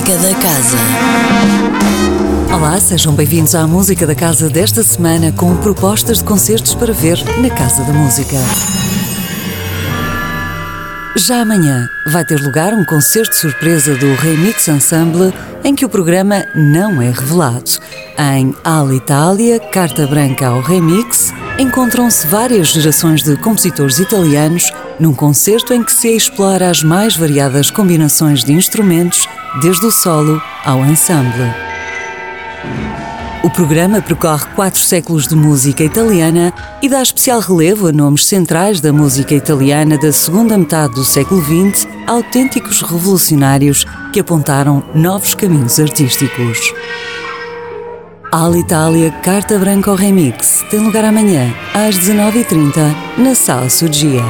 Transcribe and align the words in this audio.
Música 0.00 0.16
da 0.16 0.34
Casa. 0.34 0.78
Olá, 2.56 2.80
sejam 2.80 3.14
bem-vindos 3.14 3.54
à 3.54 3.66
Música 3.66 4.06
da 4.06 4.14
Casa 4.14 4.48
desta 4.48 4.82
semana 4.82 5.30
com 5.30 5.54
propostas 5.58 6.18
de 6.18 6.24
concertos 6.24 6.74
para 6.74 6.90
ver 6.90 7.18
na 7.38 7.50
Casa 7.50 7.82
da 7.84 7.92
Música. 7.92 8.38
Já 11.16 11.40
amanhã 11.40 11.88
vai 12.06 12.24
ter 12.24 12.40
lugar 12.40 12.72
um 12.72 12.84
concerto 12.84 13.34
surpresa 13.34 13.96
do 13.96 14.14
Remix 14.14 14.68
Ensemble 14.68 15.34
em 15.64 15.74
que 15.74 15.84
o 15.84 15.88
programa 15.88 16.46
não 16.54 17.02
é 17.02 17.10
revelado. 17.10 17.70
Em 18.16 18.54
Alitalia, 18.62 19.58
Carta 19.58 20.06
Branca 20.06 20.46
ao 20.46 20.60
Remix, 20.60 21.32
encontram-se 21.58 22.26
várias 22.28 22.68
gerações 22.68 23.24
de 23.24 23.36
compositores 23.36 23.98
italianos 23.98 24.72
num 25.00 25.12
concerto 25.12 25.74
em 25.74 25.82
que 25.82 25.92
se 25.92 26.08
explora 26.14 26.70
as 26.70 26.82
mais 26.82 27.16
variadas 27.16 27.70
combinações 27.70 28.44
de 28.44 28.52
instrumentos, 28.52 29.26
desde 29.60 29.86
o 29.86 29.90
solo 29.90 30.40
ao 30.64 30.84
ensemble. 30.86 31.52
O 33.42 33.48
programa 33.48 34.02
percorre 34.02 34.44
quatro 34.54 34.80
séculos 34.80 35.26
de 35.26 35.34
música 35.34 35.82
italiana 35.82 36.52
e 36.82 36.90
dá 36.90 37.00
especial 37.00 37.40
relevo 37.40 37.88
a 37.88 37.92
nomes 37.92 38.26
centrais 38.26 38.82
da 38.82 38.92
música 38.92 39.34
italiana 39.34 39.96
da 39.96 40.12
segunda 40.12 40.58
metade 40.58 40.94
do 40.94 41.04
século 41.04 41.40
XX, 41.40 41.88
autênticos 42.06 42.82
revolucionários 42.82 43.86
que 44.12 44.20
apontaram 44.20 44.82
novos 44.94 45.34
caminhos 45.34 45.80
artísticos. 45.80 46.74
Alitalia 48.30 49.10
Carta 49.10 49.58
Branca 49.58 49.96
Remix 49.96 50.62
tem 50.70 50.80
lugar 50.80 51.06
amanhã, 51.06 51.50
às 51.72 51.98
19h30, 51.98 52.94
na 53.16 53.34
Sala 53.34 53.70
Sugia. 53.70 54.22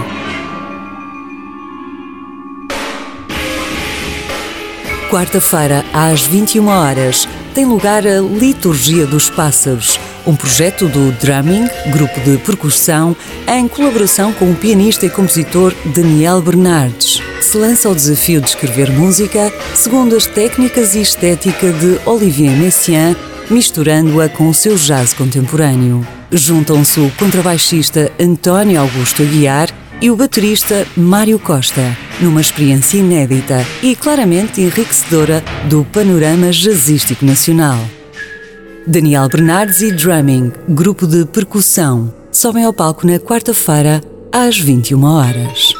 Quarta-feira, 5.11 5.85
às 5.93 6.23
21 6.23 6.69
horas, 6.69 7.27
tem 7.55 7.65
lugar 7.65 8.07
a 8.07 8.21
Liturgia 8.21 9.07
dos 9.07 9.29
Pássaros, 9.29 9.99
um 10.27 10.37
projeto 10.37 10.89
do 10.89 11.13
Drumming, 11.13 11.67
grupo 11.91 12.21
de 12.21 12.39
percussão, 12.39 13.17
em 13.47 13.67
colaboração 13.67 14.33
com 14.33 14.51
o 14.51 14.55
pianista 14.55 15.07
e 15.07 15.11
compositor 15.11 15.75
Daniel 15.87 16.41
Bernardes. 16.41 17.21
Se 17.41 17.57
lança 17.57 17.89
ao 17.89 17.95
desafio 17.95 18.41
de 18.41 18.49
escrever 18.49 18.91
música 18.91 19.53
segundo 19.75 20.15
as 20.15 20.27
técnicas 20.27 20.95
e 20.95 21.01
estética 21.01 21.73
de 21.73 21.99
Olivier 22.07 22.57
Messiaen, 22.57 23.17
misturando-a 23.51 24.29
com 24.29 24.49
o 24.49 24.55
seu 24.55 24.77
jazz 24.77 25.13
contemporâneo. 25.13 26.07
Juntam-se 26.31 27.01
o 27.01 27.11
contrabaixista 27.19 28.13
António 28.21 28.81
Augusto 28.81 29.23
Aguiar 29.23 29.80
e 30.03 30.11
o 30.11 30.17
baterista 30.17 30.87
Mário 30.97 31.39
Costa, 31.39 31.97
numa 32.21 32.41
experiência 32.41 32.99
inédita 32.99 33.65
e 33.83 33.95
claramente 33.95 34.61
enriquecedora 34.61 35.45
do 35.69 35.85
panorama 35.85 36.51
jazzístico 36.51 37.25
nacional. 37.25 37.79
Daniel 38.87 39.29
Bernardes 39.29 39.83
e 39.83 39.93
Drumming, 39.93 40.53
grupo 40.69 41.07
de 41.07 41.27
percussão, 41.27 42.13
sobem 42.33 42.65
ao 42.65 42.73
palco 42.73 43.07
na 43.07 43.19
quarta-feira, 43.19 44.01
às 44.33 44.59
21 44.59 45.05
horas. 45.05 45.75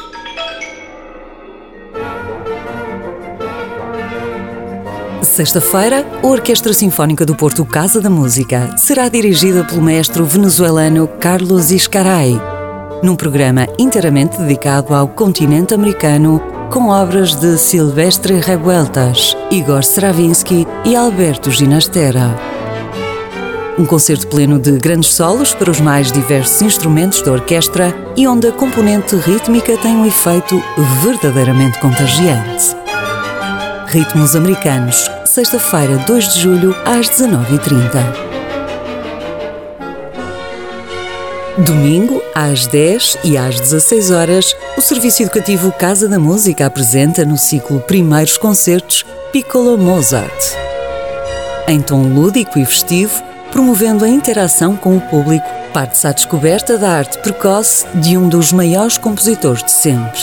Sexta-feira, 5.23 6.05
a 6.21 6.27
Orquestra 6.27 6.73
Sinfónica 6.73 7.25
do 7.25 7.35
Porto 7.35 7.65
Casa 7.65 7.99
da 7.99 8.09
Música 8.09 8.75
será 8.77 9.07
dirigida 9.07 9.63
pelo 9.63 9.81
mestre 9.81 10.21
venezuelano 10.21 11.07
Carlos 11.07 11.71
Iscaray 11.71 12.60
num 13.03 13.15
programa 13.15 13.67
inteiramente 13.77 14.37
dedicado 14.37 14.93
ao 14.93 15.07
continente 15.07 15.73
americano, 15.73 16.41
com 16.71 16.89
obras 16.89 17.35
de 17.35 17.57
Silvestre 17.57 18.39
Revueltas, 18.39 19.35
Igor 19.49 19.79
Stravinsky 19.79 20.67
e 20.85 20.95
Alberto 20.95 21.51
Ginastera. 21.51 22.35
Um 23.77 23.85
concerto 23.85 24.27
pleno 24.27 24.59
de 24.59 24.77
grandes 24.77 25.13
solos 25.13 25.53
para 25.53 25.71
os 25.71 25.79
mais 25.79 26.11
diversos 26.11 26.61
instrumentos 26.61 27.21
da 27.21 27.31
orquestra 27.31 27.95
e 28.15 28.27
onde 28.27 28.47
a 28.47 28.51
componente 28.51 29.15
rítmica 29.15 29.75
tem 29.77 29.95
um 29.95 30.05
efeito 30.05 30.61
verdadeiramente 31.01 31.79
contagiante. 31.79 32.75
Ritmos 33.87 34.35
Americanos, 34.35 35.09
sexta-feira, 35.25 35.97
2 36.05 36.33
de 36.33 36.39
julho, 36.39 36.75
às 36.85 37.09
19h30. 37.09 38.30
Domingo, 41.57 42.23
às 42.33 42.65
10 42.67 43.17
e 43.25 43.37
às 43.37 43.59
16 43.59 44.09
horas, 44.11 44.55
o 44.77 44.81
Serviço 44.81 45.21
Educativo 45.21 45.69
Casa 45.71 46.07
da 46.07 46.17
Música 46.17 46.65
apresenta 46.65 47.25
no 47.25 47.37
ciclo 47.37 47.81
Primeiros 47.81 48.37
Concertos 48.37 49.05
Piccolo 49.33 49.77
Mozart. 49.77 50.33
Em 51.67 51.81
tom 51.81 52.03
lúdico 52.03 52.57
e 52.57 52.65
festivo, 52.65 53.21
promovendo 53.51 54.05
a 54.05 54.09
interação 54.09 54.77
com 54.77 54.95
o 54.95 55.01
público, 55.01 55.45
parte-se 55.73 56.07
à 56.07 56.13
descoberta 56.13 56.77
da 56.77 56.89
arte 56.89 57.17
precoce 57.17 57.85
de 57.95 58.17
um 58.17 58.29
dos 58.29 58.53
maiores 58.53 58.97
compositores 58.97 59.61
de 59.61 59.71
sempre. 59.71 60.21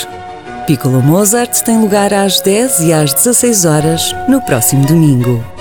Piccolo 0.67 1.03
Mozart 1.03 1.61
tem 1.61 1.79
lugar 1.79 2.13
às 2.13 2.41
10 2.41 2.81
e 2.81 2.93
às 2.93 3.13
16 3.13 3.65
horas 3.67 4.15
no 4.29 4.41
próximo 4.41 4.87
domingo. 4.87 5.58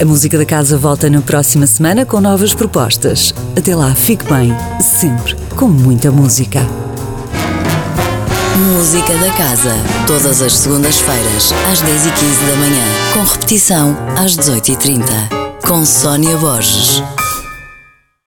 A 0.00 0.04
música 0.06 0.38
da 0.38 0.46
casa 0.46 0.78
volta 0.78 1.10
na 1.10 1.20
próxima 1.20 1.66
semana 1.66 2.06
com 2.06 2.22
novas 2.22 2.54
propostas. 2.54 3.34
Até 3.54 3.76
lá, 3.76 3.94
fique 3.94 4.24
bem, 4.24 4.50
sempre 4.80 5.36
com 5.54 5.68
muita 5.68 6.10
música. 6.10 6.66
Música 8.56 9.12
da 9.18 9.30
Casa, 9.32 9.74
todas 10.06 10.40
as 10.40 10.54
segundas-feiras, 10.54 11.52
às 11.70 11.82
10h15 11.82 12.48
da 12.48 12.56
manhã, 12.56 12.84
com 13.12 13.22
repetição 13.30 13.94
às 14.16 14.34
18h30, 14.36 15.02
com 15.66 15.84
Sónia 15.84 16.34
Borges. 16.38 17.02